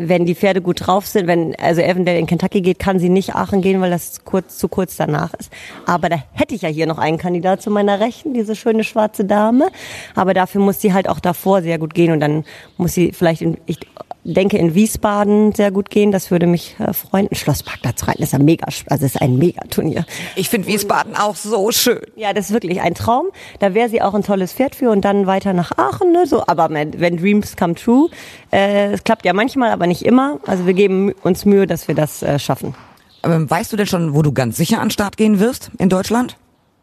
wenn 0.08 0.25
die 0.25 0.35
Pferde 0.35 0.61
gut 0.61 0.87
drauf 0.87 1.06
sind, 1.06 1.26
wenn 1.26 1.55
also 1.56 1.82
Avondale 1.82 2.19
in 2.19 2.26
Kentucky 2.26 2.61
geht, 2.61 2.79
kann 2.79 2.99
sie 2.99 3.08
nicht 3.08 3.35
Aachen 3.35 3.62
gehen, 3.62 3.81
weil 3.81 3.91
das 3.91 4.25
kurz 4.25 4.58
zu 4.58 4.69
kurz 4.69 4.97
danach 4.97 5.35
ist. 5.35 5.52
Aber 5.87 6.08
da 6.08 6.17
hätte 6.32 6.55
ich 6.55 6.62
ja 6.62 6.69
hier 6.69 6.87
noch 6.87 6.99
einen 6.99 7.19
Kandidat 7.19 7.62
zu 7.62 7.70
meiner 7.70 8.00
Rechten, 8.00 8.35
diese 8.35 8.56
schöne 8.56 8.85
schwarze 8.85 9.25
Dame. 9.25 9.69
Aber 10.14 10.35
dafür 10.35 10.61
muss 10.61 10.81
sie 10.81 10.93
halt 10.93 11.08
auch 11.08 11.20
davor 11.20 11.62
sehr 11.62 11.79
gut 11.79 11.94
gehen 11.94 12.12
und 12.12 12.20
dann 12.20 12.44
muss 12.76 12.94
sie 12.94 13.12
vielleicht 13.12 13.43
in, 13.43 13.58
ich, 13.67 13.79
denke 14.25 14.58
in 14.58 14.75
Wiesbaden 14.75 15.52
sehr 15.52 15.70
gut 15.70 15.90
gehen. 15.90 16.12
Das 16.12 16.31
würde 16.31 16.46
mich 16.46 16.76
äh, 16.78 16.93
freuen. 16.93 17.28
Ein 17.31 17.34
Schlossparkplatz 17.34 18.06
rein 18.06 18.17
ist 18.19 18.34
ein 18.34 18.44
mega, 18.44 18.67
also 18.88 19.06
ist 19.06 19.20
ein 19.20 19.38
Megaturnier. 19.38 20.05
Ich 20.37 20.49
finde 20.49 20.69
Wiesbaden 20.69 21.17
auch 21.17 21.37
so 21.37 21.70
schön. 21.70 22.00
Ja, 22.17 22.32
das 22.32 22.46
ist 22.46 22.52
wirklich 22.52 22.81
ein 22.81 22.94
Traum. 22.94 23.26
Da 23.58 23.75
wäre 23.75 23.88
sie 23.88 24.02
auch 24.02 24.14
ein 24.14 24.22
tolles 24.22 24.52
Pferd 24.52 24.75
für 24.75 24.90
und 24.90 25.05
dann 25.05 25.26
weiter 25.26 25.52
nach 25.52 25.72
Aachen. 25.78 26.12
Ne? 26.12 26.26
So, 26.26 26.46
aber 26.46 26.69
wenn 26.70 27.17
Dreams 27.17 27.56
come 27.56 27.75
true, 27.75 28.08
äh, 28.52 28.93
es 28.93 29.05
klappt 29.05 29.25
ja 29.25 29.32
manchmal, 29.32 29.70
aber 29.70 29.87
nicht 29.87 30.05
immer. 30.05 30.38
Also 30.46 30.66
wir 30.66 30.75
geben 30.75 31.12
uns 31.23 31.44
Mühe, 31.44 31.66
dass 31.66 31.88
wir 31.88 31.94
das 31.94 32.23
äh, 32.23 32.38
schaffen. 32.38 32.75
Aber 33.23 33.50
weißt 33.50 33.73
du 33.73 33.76
denn 33.76 33.87
schon, 33.87 34.14
wo 34.14 34.23
du 34.23 34.32
ganz 34.32 34.56
sicher 34.56 34.81
an 34.81 34.87
den 34.87 34.90
Start 34.93 35.16
gehen 35.16 35.40
wirst 35.40 35.70
in 35.78 35.88
Deutschland? 35.88 36.37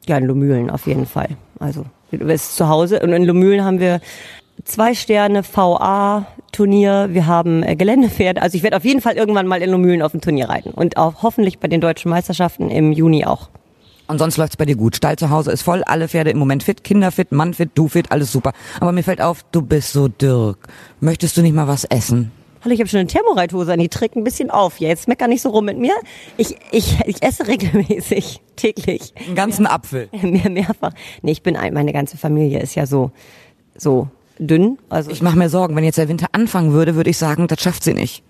Ja, 0.08 0.18
in 0.18 0.26
Lomühlen 0.26 0.70
auf 0.70 0.88
jeden 0.88 1.06
Fall. 1.06 1.30
Also 1.60 1.86
du 2.12 2.20
bist 2.20 2.56
zu 2.56 2.70
Hause 2.70 3.00
und 3.02 3.12
in 3.12 3.24
Lomühlen 3.24 3.64
haben 3.64 3.80
wir 3.80 4.00
zwei 4.64 4.94
Sterne 4.94 5.44
VA 5.44 6.26
Turnier, 6.52 7.10
wir 7.12 7.28
haben 7.28 7.64
äh, 7.64 7.76
Geländepferde. 7.76 8.42
Also 8.42 8.58
ich 8.58 8.64
werde 8.64 8.78
auf 8.78 8.86
jeden 8.86 9.02
Fall 9.02 9.16
irgendwann 9.16 9.48
mal 9.48 9.62
in 9.62 9.70
Lomühlen 9.70 10.02
auf 10.02 10.12
dem 10.12 10.22
Turnier 10.22 10.50
reiten 10.50 10.72
und 10.72 10.98
auch 10.98 11.22
hoffentlich 11.22 11.60
bei 11.60 11.68
den 11.68 11.82
deutschen 11.82 12.10
Meisterschaften 12.10 12.70
im 12.70 12.92
Juni 12.92 13.26
auch. 13.26 13.50
Und 14.08 14.20
sonst 14.20 14.38
läuft's 14.38 14.56
bei 14.56 14.66
dir 14.66 14.76
gut. 14.78 14.96
Stall 14.96 15.18
zu 15.18 15.30
Hause 15.30 15.52
ist 15.52 15.62
voll, 15.62 15.84
alle 15.84 16.08
Pferde 16.08 16.32
im 16.32 16.38
Moment 16.38 16.64
fit, 16.64 16.84
Kinder 16.84 17.12
fit, 17.12 17.32
Mann 17.32 17.54
fit, 17.54 17.72
du 17.76 17.90
fit, 17.90 18.12
alles 18.12 18.32
super. 18.32 18.54
Aber 18.80 18.92
mir 18.92 19.04
fällt 19.04 19.22
auf, 19.22 19.44
du 19.52 19.62
bist 19.62 19.92
so 19.92 20.08
Dirk. 20.08 20.68
Möchtest 21.02 21.36
du 21.36 21.42
nicht 21.42 21.54
mal 21.54 21.68
was 21.68 21.84
essen? 21.84 22.32
Hallo, 22.64 22.74
ich 22.74 22.80
habe 22.80 22.90
schon 22.90 23.02
eine 23.02 23.08
Thermoreithose 23.08 23.74
an, 23.74 23.80
die 23.80 23.90
trägt 23.90 24.16
ein 24.16 24.24
bisschen 24.24 24.50
auf. 24.50 24.80
Ja, 24.80 24.88
jetzt 24.88 25.08
mecker 25.08 25.28
nicht 25.28 25.42
so 25.42 25.50
rum 25.50 25.66
mit 25.66 25.78
mir. 25.78 25.94
Ich, 26.38 26.56
ich, 26.72 26.98
ich 27.06 27.22
esse 27.22 27.48
regelmäßig, 27.48 28.42
täglich. 28.56 29.14
Einen 29.26 29.36
ganzen. 29.36 29.68
Apfel? 29.68 30.10
Mehr, 30.22 30.50
mehrfach. 30.50 30.94
Nee, 31.22 31.32
ich 31.32 31.44
bin, 31.44 31.56
ein, 31.56 31.74
meine 31.74 31.94
ganze 31.94 32.18
Familie 32.18 32.60
ist 32.62 32.76
ja 32.76 32.86
so, 32.86 33.12
so 33.76 34.08
dünn. 34.40 34.78
Also 34.90 35.12
ich 35.12 35.22
mache 35.22 35.38
mir 35.38 35.50
Sorgen, 35.50 35.76
wenn 35.76 35.84
jetzt 35.84 35.98
der 35.98 36.10
Winter 36.10 36.28
anfangen 36.32 36.74
würde, 36.74 36.96
würde 36.96 37.10
ich 37.10 37.18
sagen, 37.18 37.48
das 37.48 37.62
schafft 37.62 37.84
sie 37.84 37.94
nicht. 37.94 38.24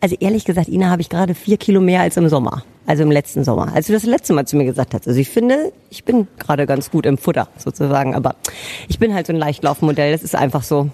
Also 0.00 0.16
ehrlich 0.20 0.44
gesagt, 0.44 0.68
Ina, 0.68 0.90
habe 0.90 1.00
ich 1.00 1.08
gerade 1.08 1.34
vier 1.34 1.56
Kilo 1.56 1.80
mehr 1.80 2.00
als 2.02 2.16
im 2.16 2.28
Sommer. 2.28 2.64
Also 2.86 3.02
im 3.02 3.10
letzten 3.10 3.42
Sommer, 3.42 3.74
als 3.74 3.88
du 3.88 3.92
das 3.92 4.04
letzte 4.04 4.32
Mal 4.32 4.46
zu 4.46 4.56
mir 4.56 4.64
gesagt 4.64 4.94
hast. 4.94 5.08
Also 5.08 5.18
ich 5.18 5.28
finde, 5.28 5.72
ich 5.90 6.04
bin 6.04 6.28
gerade 6.38 6.66
ganz 6.66 6.90
gut 6.90 7.06
im 7.06 7.18
Futter 7.18 7.48
sozusagen, 7.58 8.14
aber 8.14 8.36
ich 8.88 8.98
bin 8.98 9.12
halt 9.12 9.26
so 9.26 9.32
ein 9.32 9.38
Leichtlaufmodell, 9.38 10.12
das 10.12 10.22
ist 10.22 10.36
einfach 10.36 10.62
so. 10.62 10.90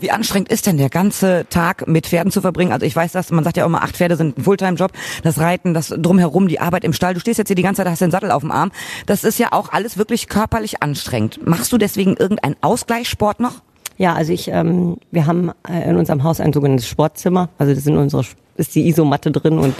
Wie 0.00 0.12
anstrengend 0.12 0.50
ist 0.50 0.66
denn 0.66 0.76
der 0.76 0.90
ganze 0.90 1.46
Tag 1.50 1.88
mit 1.88 2.06
Pferden 2.06 2.30
zu 2.30 2.40
verbringen? 2.40 2.72
Also 2.72 2.86
ich 2.86 2.94
weiß 2.94 3.12
das, 3.12 3.30
man 3.32 3.42
sagt 3.42 3.56
ja 3.56 3.64
auch 3.64 3.68
immer, 3.68 3.82
acht 3.82 3.96
Pferde 3.96 4.16
sind 4.16 4.38
ein 4.38 4.44
Fulltime-Job. 4.44 4.92
Das 5.24 5.38
Reiten, 5.38 5.74
das 5.74 5.88
drumherum, 5.88 6.46
die 6.46 6.60
Arbeit 6.60 6.84
im 6.84 6.92
Stall. 6.92 7.14
Du 7.14 7.20
stehst 7.20 7.38
jetzt 7.38 7.48
hier 7.48 7.56
die 7.56 7.62
ganze 7.62 7.82
Zeit, 7.82 7.90
hast 7.90 8.00
den 8.00 8.12
Sattel 8.12 8.30
auf 8.30 8.42
dem 8.42 8.52
Arm. 8.52 8.70
Das 9.06 9.24
ist 9.24 9.38
ja 9.38 9.52
auch 9.52 9.72
alles 9.72 9.98
wirklich 9.98 10.28
körperlich 10.28 10.82
anstrengend. 10.82 11.44
Machst 11.44 11.72
du 11.72 11.78
deswegen 11.78 12.16
irgendeinen 12.16 12.54
Ausgleichssport 12.60 13.40
noch? 13.40 13.60
Ja, 13.98 14.14
also 14.14 14.32
ich, 14.32 14.48
ähm, 14.48 14.96
wir 15.10 15.26
haben 15.26 15.50
äh, 15.68 15.90
in 15.90 15.96
unserem 15.96 16.22
Haus 16.22 16.40
ein 16.40 16.52
sogenanntes 16.52 16.86
Sportzimmer. 16.86 17.48
Also 17.58 17.74
das 17.74 17.82
sind 17.82 17.96
unsere, 17.96 18.22
ist 18.56 18.74
die 18.76 18.88
Isomatte 18.88 19.32
drin 19.32 19.58
und 19.58 19.74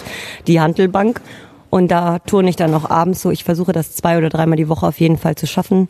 die 0.48 0.60
Handelbank. 0.60 1.20
Und 1.70 1.90
da 1.90 2.18
turne 2.18 2.50
ich 2.50 2.56
dann 2.56 2.72
noch 2.72 2.90
abends 2.90 3.22
so. 3.22 3.30
Ich 3.30 3.44
versuche 3.44 3.72
das 3.72 3.94
zwei 3.94 4.18
oder 4.18 4.28
dreimal 4.28 4.56
die 4.56 4.68
Woche 4.68 4.87
auf 4.87 4.98
jeden 4.98 5.18
Fall 5.18 5.37
zu 5.37 5.46
schaffen. 5.46 5.87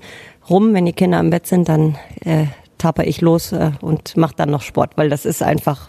Rum, 0.50 0.74
wenn 0.74 0.84
die 0.84 0.92
Kinder 0.92 1.18
im 1.20 1.30
Bett 1.30 1.46
sind, 1.46 1.68
dann 1.68 1.96
äh, 2.24 2.44
taper 2.76 3.06
ich 3.06 3.22
los 3.22 3.52
äh, 3.52 3.70
und 3.80 4.16
mache 4.16 4.34
dann 4.36 4.50
noch 4.50 4.62
Sport, 4.62 4.92
weil 4.96 5.08
das 5.08 5.24
ist 5.24 5.42
einfach 5.42 5.88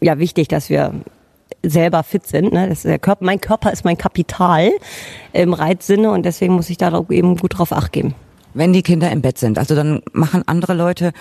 ja 0.00 0.18
wichtig, 0.18 0.48
dass 0.48 0.70
wir 0.70 0.92
selber 1.62 2.02
fit 2.02 2.26
sind. 2.26 2.52
Ne? 2.52 2.68
Das 2.68 2.78
ist 2.78 2.86
der 2.86 2.98
Körper, 2.98 3.24
mein 3.24 3.40
Körper 3.40 3.72
ist 3.72 3.84
mein 3.84 3.98
Kapital 3.98 4.70
im 5.32 5.52
Reitsinne 5.52 6.10
und 6.10 6.24
deswegen 6.24 6.54
muss 6.54 6.70
ich 6.70 6.78
da 6.78 7.04
eben 7.10 7.36
gut 7.36 7.58
drauf 7.58 7.72
acht 7.72 7.92
geben 7.92 8.14
wenn 8.54 8.72
die 8.72 8.82
Kinder 8.82 9.10
im 9.10 9.20
Bett 9.20 9.38
sind. 9.38 9.58
Also 9.58 9.74
dann 9.74 10.02
machen 10.12 10.42
andere 10.46 10.74
Leute 10.74 11.12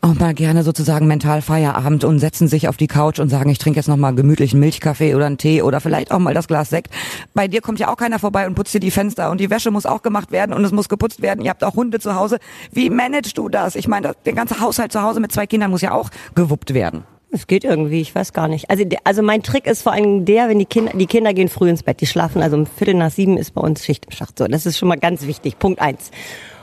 auch 0.00 0.14
mal 0.14 0.34
gerne 0.34 0.62
sozusagen 0.62 1.06
mental 1.06 1.42
Feierabend 1.42 2.04
und 2.04 2.18
setzen 2.18 2.46
sich 2.48 2.68
auf 2.68 2.76
die 2.76 2.86
Couch 2.86 3.18
und 3.18 3.28
sagen, 3.28 3.50
ich 3.50 3.58
trinke 3.58 3.78
jetzt 3.78 3.88
noch 3.88 3.96
mal 3.96 4.14
gemütlichen 4.14 4.60
Milchkaffee 4.60 5.14
oder 5.14 5.26
einen 5.26 5.38
Tee 5.38 5.62
oder 5.62 5.80
vielleicht 5.80 6.12
auch 6.12 6.18
mal 6.18 6.34
das 6.34 6.46
Glas 6.46 6.70
Sekt. 6.70 6.92
Bei 7.34 7.48
dir 7.48 7.60
kommt 7.60 7.80
ja 7.80 7.90
auch 7.90 7.96
keiner 7.96 8.18
vorbei 8.18 8.46
und 8.46 8.54
putzt 8.54 8.74
dir 8.74 8.80
die 8.80 8.90
Fenster 8.90 9.30
und 9.30 9.40
die 9.40 9.50
Wäsche 9.50 9.70
muss 9.70 9.86
auch 9.86 10.02
gemacht 10.02 10.30
werden 10.30 10.52
und 10.52 10.64
es 10.64 10.72
muss 10.72 10.88
geputzt 10.88 11.22
werden. 11.22 11.44
Ihr 11.44 11.50
habt 11.50 11.64
auch 11.64 11.74
Hunde 11.74 11.98
zu 11.98 12.14
Hause. 12.14 12.38
Wie 12.72 12.90
managst 12.90 13.38
du 13.38 13.48
das? 13.48 13.74
Ich 13.74 13.88
meine, 13.88 14.12
der 14.24 14.34
ganze 14.34 14.60
Haushalt 14.60 14.92
zu 14.92 15.02
Hause 15.02 15.20
mit 15.20 15.32
zwei 15.32 15.46
Kindern 15.46 15.70
muss 15.70 15.82
ja 15.82 15.92
auch 15.92 16.10
gewuppt 16.34 16.74
werden. 16.74 17.04
Es 17.30 17.46
geht 17.46 17.64
irgendwie, 17.64 18.00
ich 18.00 18.14
weiß 18.14 18.32
gar 18.32 18.48
nicht. 18.48 18.70
Also, 18.70 18.84
also 19.04 19.22
mein 19.22 19.42
Trick 19.42 19.66
ist 19.66 19.82
vor 19.82 19.92
allem 19.92 20.24
der, 20.24 20.48
wenn 20.48 20.58
die 20.58 20.64
Kinder, 20.64 20.92
die 20.94 21.06
Kinder 21.06 21.34
gehen 21.34 21.48
früh 21.48 21.68
ins 21.68 21.82
Bett, 21.82 22.00
die 22.00 22.06
schlafen 22.06 22.42
also 22.42 22.56
um 22.56 22.64
Viertel 22.64 22.94
nach 22.94 23.10
sieben 23.10 23.36
ist 23.36 23.52
bei 23.52 23.60
uns 23.60 23.84
Schicht 23.84 24.06
im 24.06 24.12
Schacht. 24.12 24.38
So, 24.38 24.46
das 24.46 24.64
ist 24.64 24.78
schon 24.78 24.88
mal 24.88 24.96
ganz 24.96 25.26
wichtig. 25.26 25.58
Punkt 25.58 25.80
eins. 25.80 26.10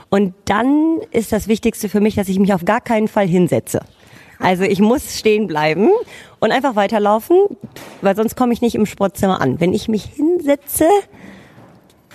Und 0.08 0.34
dann 0.44 1.00
ist 1.10 1.32
das 1.32 1.48
Wichtigste 1.48 1.88
für 1.88 2.00
mich, 2.00 2.14
dass 2.14 2.28
ich 2.28 2.38
mich 2.38 2.54
auf 2.54 2.64
gar 2.64 2.80
keinen 2.80 3.08
Fall 3.08 3.26
hinsetze. 3.26 3.80
Also 4.38 4.64
ich 4.64 4.80
muss 4.80 5.18
stehen 5.18 5.46
bleiben 5.46 5.90
und 6.40 6.52
einfach 6.52 6.76
weiterlaufen, 6.76 7.36
weil 8.02 8.14
sonst 8.16 8.36
komme 8.36 8.52
ich 8.52 8.60
nicht 8.60 8.74
im 8.74 8.86
Sportzimmer 8.86 9.40
an. 9.40 9.60
Wenn 9.60 9.72
ich 9.72 9.88
mich 9.88 10.04
hinsetze, 10.04 10.86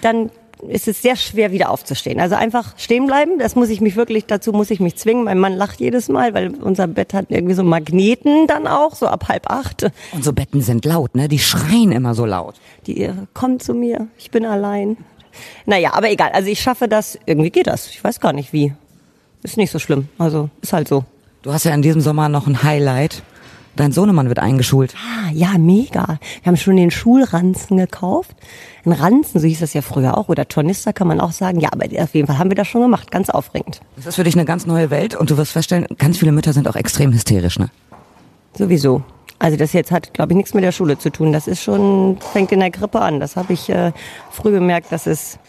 dann 0.01 0.29
ist 0.67 0.87
es 0.87 1.01
sehr 1.01 1.15
schwer 1.15 1.51
wieder 1.51 1.71
aufzustehen. 1.71 2.19
Also 2.19 2.35
einfach 2.35 2.77
stehen 2.77 3.07
bleiben, 3.07 3.39
das 3.39 3.55
muss 3.55 3.69
ich 3.69 3.81
mich 3.81 3.95
wirklich, 3.95 4.25
dazu 4.25 4.51
muss 4.51 4.69
ich 4.69 4.79
mich 4.79 4.95
zwingen. 4.95 5.23
Mein 5.23 5.39
Mann 5.39 5.53
lacht 5.53 5.79
jedes 5.79 6.09
Mal, 6.09 6.33
weil 6.33 6.53
unser 6.55 6.87
Bett 6.87 7.13
hat 7.13 7.25
irgendwie 7.29 7.55
so 7.55 7.63
Magneten 7.63 8.47
dann 8.47 8.67
auch, 8.67 8.95
so 8.95 9.07
ab 9.07 9.27
halb 9.27 9.49
acht. 9.49 9.91
Unsere 10.13 10.33
Betten 10.33 10.61
sind 10.61 10.85
laut, 10.85 11.15
ne? 11.15 11.27
Die 11.27 11.39
schreien 11.39 11.91
immer 11.91 12.13
so 12.13 12.25
laut. 12.25 12.55
Die 12.85 13.01
äh, 13.01 13.13
kommt 13.33 13.63
zu 13.63 13.73
mir, 13.73 14.07
ich 14.17 14.31
bin 14.31 14.45
allein. 14.45 14.97
Naja, 15.65 15.93
aber 15.93 16.09
egal, 16.09 16.31
also 16.33 16.49
ich 16.49 16.59
schaffe 16.59 16.87
das, 16.87 17.17
irgendwie 17.25 17.49
geht 17.49 17.67
das. 17.67 17.87
Ich 17.87 18.03
weiß 18.03 18.19
gar 18.19 18.33
nicht 18.33 18.53
wie. 18.53 18.73
Ist 19.43 19.57
nicht 19.57 19.71
so 19.71 19.79
schlimm, 19.79 20.07
also 20.17 20.49
ist 20.61 20.73
halt 20.73 20.87
so. 20.87 21.03
Du 21.41 21.51
hast 21.51 21.63
ja 21.63 21.73
in 21.73 21.81
diesem 21.81 22.01
Sommer 22.01 22.29
noch 22.29 22.47
ein 22.47 22.61
Highlight. 22.63 23.23
Dein 23.75 23.93
Sohnemann 23.93 24.27
wird 24.27 24.39
eingeschult. 24.39 24.93
Ah, 24.95 25.31
ja, 25.31 25.57
mega. 25.57 26.19
Wir 26.43 26.45
haben 26.45 26.57
schon 26.57 26.75
den 26.75 26.91
Schulranzen 26.91 27.77
gekauft. 27.77 28.35
Ein 28.85 28.91
Ranzen, 28.91 29.39
so 29.39 29.47
hieß 29.47 29.61
das 29.61 29.73
ja 29.73 29.81
früher 29.81 30.17
auch, 30.17 30.27
oder 30.27 30.47
Tornister 30.47 30.91
kann 30.91 31.07
man 31.07 31.21
auch 31.21 31.31
sagen. 31.31 31.61
Ja, 31.61 31.69
aber 31.71 31.85
auf 32.03 32.13
jeden 32.13 32.27
Fall 32.27 32.37
haben 32.37 32.51
wir 32.51 32.55
das 32.55 32.67
schon 32.67 32.81
gemacht. 32.81 33.11
Ganz 33.11 33.29
aufregend. 33.29 33.79
Das 33.95 34.07
ist 34.07 34.15
für 34.15 34.25
dich 34.25 34.35
eine 34.35 34.45
ganz 34.45 34.65
neue 34.65 34.89
Welt 34.89 35.15
und 35.15 35.31
du 35.31 35.37
wirst 35.37 35.53
feststellen, 35.53 35.87
ganz 35.97 36.17
viele 36.17 36.33
Mütter 36.33 36.51
sind 36.51 36.67
auch 36.67 36.75
extrem 36.75 37.13
hysterisch, 37.13 37.59
ne? 37.59 37.69
Sowieso. 38.57 39.03
Also 39.41 39.57
das 39.57 39.73
jetzt 39.73 39.91
hat, 39.91 40.13
glaube 40.13 40.33
ich, 40.33 40.37
nichts 40.37 40.53
mit 40.53 40.63
der 40.63 40.71
Schule 40.71 40.99
zu 40.99 41.09
tun. 41.09 41.33
Das 41.33 41.47
ist 41.47 41.63
schon, 41.63 42.19
fängt 42.31 42.51
in 42.51 42.59
der 42.59 42.69
Grippe 42.69 43.01
an. 43.01 43.19
Das 43.19 43.35
habe 43.35 43.53
ich 43.53 43.69
äh, 43.69 43.91
früh 44.29 44.51
gemerkt, 44.51 44.91
dass 44.91 45.07
es 45.07 45.39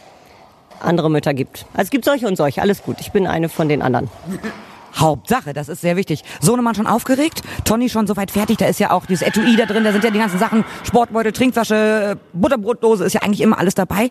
andere 0.80 1.10
Mütter 1.10 1.34
gibt. 1.34 1.66
Also 1.74 1.82
es 1.84 1.90
gibt 1.90 2.06
solche 2.06 2.26
und 2.26 2.36
solche. 2.36 2.62
Alles 2.62 2.82
gut. 2.82 2.96
Ich 3.00 3.12
bin 3.12 3.26
eine 3.26 3.50
von 3.50 3.68
den 3.68 3.82
anderen. 3.82 4.08
Hauptsache, 4.94 5.52
das 5.52 5.68
ist 5.68 5.82
sehr 5.82 5.96
wichtig. 5.96 6.22
Sohnemann 6.40 6.74
schon 6.74 6.86
aufgeregt, 6.86 7.42
Toni 7.64 7.88
schon 7.88 8.06
soweit 8.06 8.30
fertig, 8.30 8.58
da 8.58 8.66
ist 8.66 8.78
ja 8.78 8.90
auch 8.90 9.06
dieses 9.06 9.26
Etui 9.26 9.56
da 9.56 9.64
drin, 9.64 9.84
da 9.84 9.92
sind 9.92 10.04
ja 10.04 10.10
die 10.10 10.18
ganzen 10.18 10.38
Sachen, 10.38 10.66
Sportbeutel, 10.84 11.32
Trinkflasche, 11.32 12.18
Butterbrotdose, 12.34 13.06
ist 13.06 13.14
ja 13.14 13.22
eigentlich 13.22 13.40
immer 13.40 13.58
alles 13.58 13.74
dabei. 13.74 14.10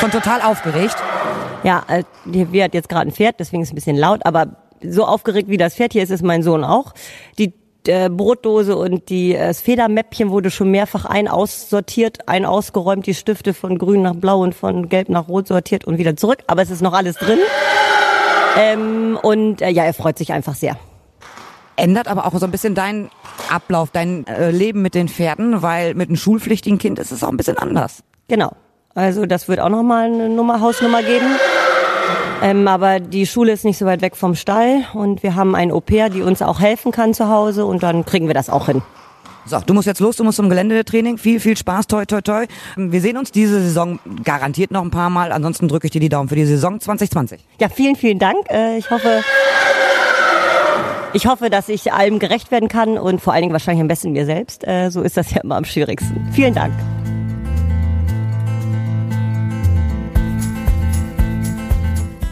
Schon 0.00 0.10
total 0.10 0.40
aufgeregt. 0.40 0.96
Ja, 1.64 1.84
äh, 1.88 2.04
wir 2.24 2.64
hat 2.64 2.72
jetzt 2.72 2.88
gerade 2.88 3.10
ein 3.10 3.12
Pferd, 3.12 3.36
deswegen 3.40 3.62
ist 3.62 3.68
es 3.68 3.72
ein 3.72 3.74
bisschen 3.74 3.96
laut, 3.96 4.24
aber 4.24 4.56
so 4.82 5.04
aufgeregt 5.04 5.50
wie 5.50 5.58
das 5.58 5.74
Pferd 5.74 5.92
hier 5.92 6.02
ist, 6.02 6.08
ist 6.08 6.22
mein 6.22 6.42
Sohn 6.42 6.64
auch. 6.64 6.94
Die 7.38 7.52
äh, 7.88 8.08
Brotdose 8.10 8.76
und 8.76 9.08
die, 9.08 9.34
äh, 9.34 9.48
das 9.48 9.60
Federmäppchen 9.60 10.30
wurde 10.30 10.50
schon 10.50 10.70
mehrfach 10.70 11.04
ein 11.04 11.28
aussortiert, 11.28 12.28
ein 12.28 12.44
ausgeräumt, 12.44 13.06
die 13.06 13.14
Stifte 13.14 13.54
von 13.54 13.78
grün 13.78 14.02
nach 14.02 14.14
blau 14.14 14.40
und 14.40 14.54
von 14.54 14.88
gelb 14.88 15.08
nach 15.08 15.28
rot 15.28 15.48
sortiert 15.48 15.84
und 15.84 15.98
wieder 15.98 16.16
zurück, 16.16 16.38
aber 16.46 16.62
es 16.62 16.70
ist 16.70 16.82
noch 16.82 16.92
alles 16.92 17.16
drin. 17.16 17.38
Ähm, 18.58 19.18
und 19.22 19.60
äh, 19.62 19.70
ja, 19.70 19.84
er 19.84 19.94
freut 19.94 20.18
sich 20.18 20.32
einfach 20.32 20.54
sehr. 20.54 20.76
Ändert 21.76 22.08
aber 22.08 22.26
auch 22.26 22.32
so 22.38 22.46
ein 22.46 22.50
bisschen 22.50 22.74
deinen 22.74 23.10
Ablauf, 23.50 23.90
dein 23.90 24.26
äh, 24.26 24.50
Leben 24.50 24.80
mit 24.80 24.94
den 24.94 25.08
Pferden, 25.08 25.60
weil 25.60 25.94
mit 25.94 26.08
einem 26.08 26.16
schulpflichtigen 26.16 26.78
Kind 26.78 26.98
ist 26.98 27.12
es 27.12 27.22
auch 27.22 27.28
ein 27.28 27.36
bisschen 27.36 27.58
anders. 27.58 28.02
Genau. 28.28 28.52
Also 28.94 29.26
das 29.26 29.46
wird 29.46 29.60
auch 29.60 29.68
nochmal 29.68 30.06
eine 30.06 30.30
Nummer, 30.30 30.60
Hausnummer 30.60 31.02
geben. 31.02 31.26
Ähm, 32.42 32.68
aber 32.68 33.00
die 33.00 33.26
Schule 33.26 33.52
ist 33.52 33.64
nicht 33.64 33.78
so 33.78 33.86
weit 33.86 34.02
weg 34.02 34.16
vom 34.16 34.34
Stall 34.34 34.84
und 34.94 35.22
wir 35.22 35.34
haben 35.34 35.54
ein 35.54 35.72
Au-pair, 35.72 36.10
die 36.10 36.22
uns 36.22 36.42
auch 36.42 36.60
helfen 36.60 36.92
kann 36.92 37.14
zu 37.14 37.28
Hause 37.28 37.64
und 37.64 37.82
dann 37.82 38.04
kriegen 38.04 38.26
wir 38.26 38.34
das 38.34 38.50
auch 38.50 38.66
hin. 38.66 38.82
So, 39.46 39.60
du 39.64 39.74
musst 39.74 39.86
jetzt 39.86 40.00
los, 40.00 40.16
du 40.16 40.24
musst 40.24 40.36
zum 40.36 40.48
Geländetraining. 40.48 41.18
Viel, 41.18 41.38
viel 41.38 41.56
Spaß, 41.56 41.86
toi, 41.86 42.04
toi, 42.04 42.20
toi. 42.20 42.46
Wir 42.74 43.00
sehen 43.00 43.16
uns 43.16 43.30
diese 43.30 43.60
Saison 43.60 44.00
garantiert 44.24 44.72
noch 44.72 44.82
ein 44.82 44.90
paar 44.90 45.08
Mal. 45.08 45.30
Ansonsten 45.30 45.68
drücke 45.68 45.86
ich 45.86 45.92
dir 45.92 46.00
die 46.00 46.08
Daumen 46.08 46.28
für 46.28 46.34
die 46.34 46.44
Saison 46.44 46.80
2020. 46.80 47.44
Ja, 47.60 47.68
vielen, 47.68 47.94
vielen 47.94 48.18
Dank. 48.18 48.38
Äh, 48.50 48.76
ich 48.78 48.90
hoffe, 48.90 49.22
ich 51.12 51.26
hoffe, 51.26 51.48
dass 51.48 51.68
ich 51.68 51.92
allem 51.92 52.18
gerecht 52.18 52.50
werden 52.50 52.68
kann 52.68 52.98
und 52.98 53.20
vor 53.20 53.32
allen 53.32 53.42
Dingen 53.42 53.52
wahrscheinlich 53.52 53.82
am 53.82 53.88
besten 53.88 54.12
mir 54.12 54.26
selbst. 54.26 54.66
Äh, 54.66 54.90
so 54.90 55.02
ist 55.02 55.16
das 55.16 55.30
ja 55.30 55.42
immer 55.42 55.56
am 55.56 55.64
schwierigsten. 55.64 56.28
Vielen 56.32 56.54
Dank. 56.54 56.74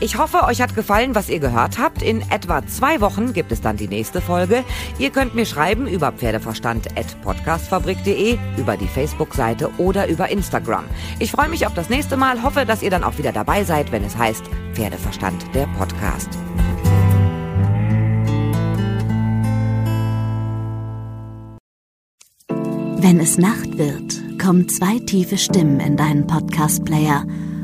Ich 0.05 0.17
hoffe, 0.19 0.43
euch 0.43 0.61
hat 0.61 0.75
gefallen, 0.75 1.15
was 1.15 1.31
ihr 1.31 1.39
gehört 1.39 1.79
habt. 1.79 2.03
In 2.03 2.21
etwa 2.31 2.67
zwei 2.67 3.01
Wochen 3.01 3.33
gibt 3.33 3.53
es 3.53 3.63
dann 3.63 3.79
die 3.79 3.89
nächste 3.89 4.21
Folge. 4.21 4.63
Ihr 4.99 5.09
könnt 5.09 5.35
mir 5.35 5.47
schreiben 5.47 5.87
über 5.87 6.13
pferdeverstand.podcastfabrik.de, 6.13 8.37
über 8.59 8.77
die 8.77 8.87
Facebook-Seite 8.87 9.71
oder 9.79 10.07
über 10.09 10.29
Instagram. 10.29 10.85
Ich 11.21 11.31
freue 11.31 11.49
mich 11.49 11.67
auf 11.67 11.73
das 11.73 11.89
nächste 11.89 12.19
Mal, 12.19 12.43
hoffe, 12.43 12.67
dass 12.67 12.83
ihr 12.83 12.91
dann 12.91 13.03
auch 13.03 13.17
wieder 13.17 13.33
dabei 13.33 13.65
seid, 13.65 13.93
wenn 13.93 14.05
es 14.05 14.15
heißt 14.15 14.45
Pferdeverstand, 14.75 15.43
der 15.55 15.67
Podcast. 15.79 16.29
Wenn 22.99 23.21
es 23.21 23.39
Nacht 23.39 23.79
wird, 23.79 24.39
kommen 24.39 24.69
zwei 24.69 24.99
tiefe 24.99 25.39
Stimmen 25.39 25.81
in 25.81 25.97
deinen 25.97 26.27
Podcast-Player– 26.27 27.25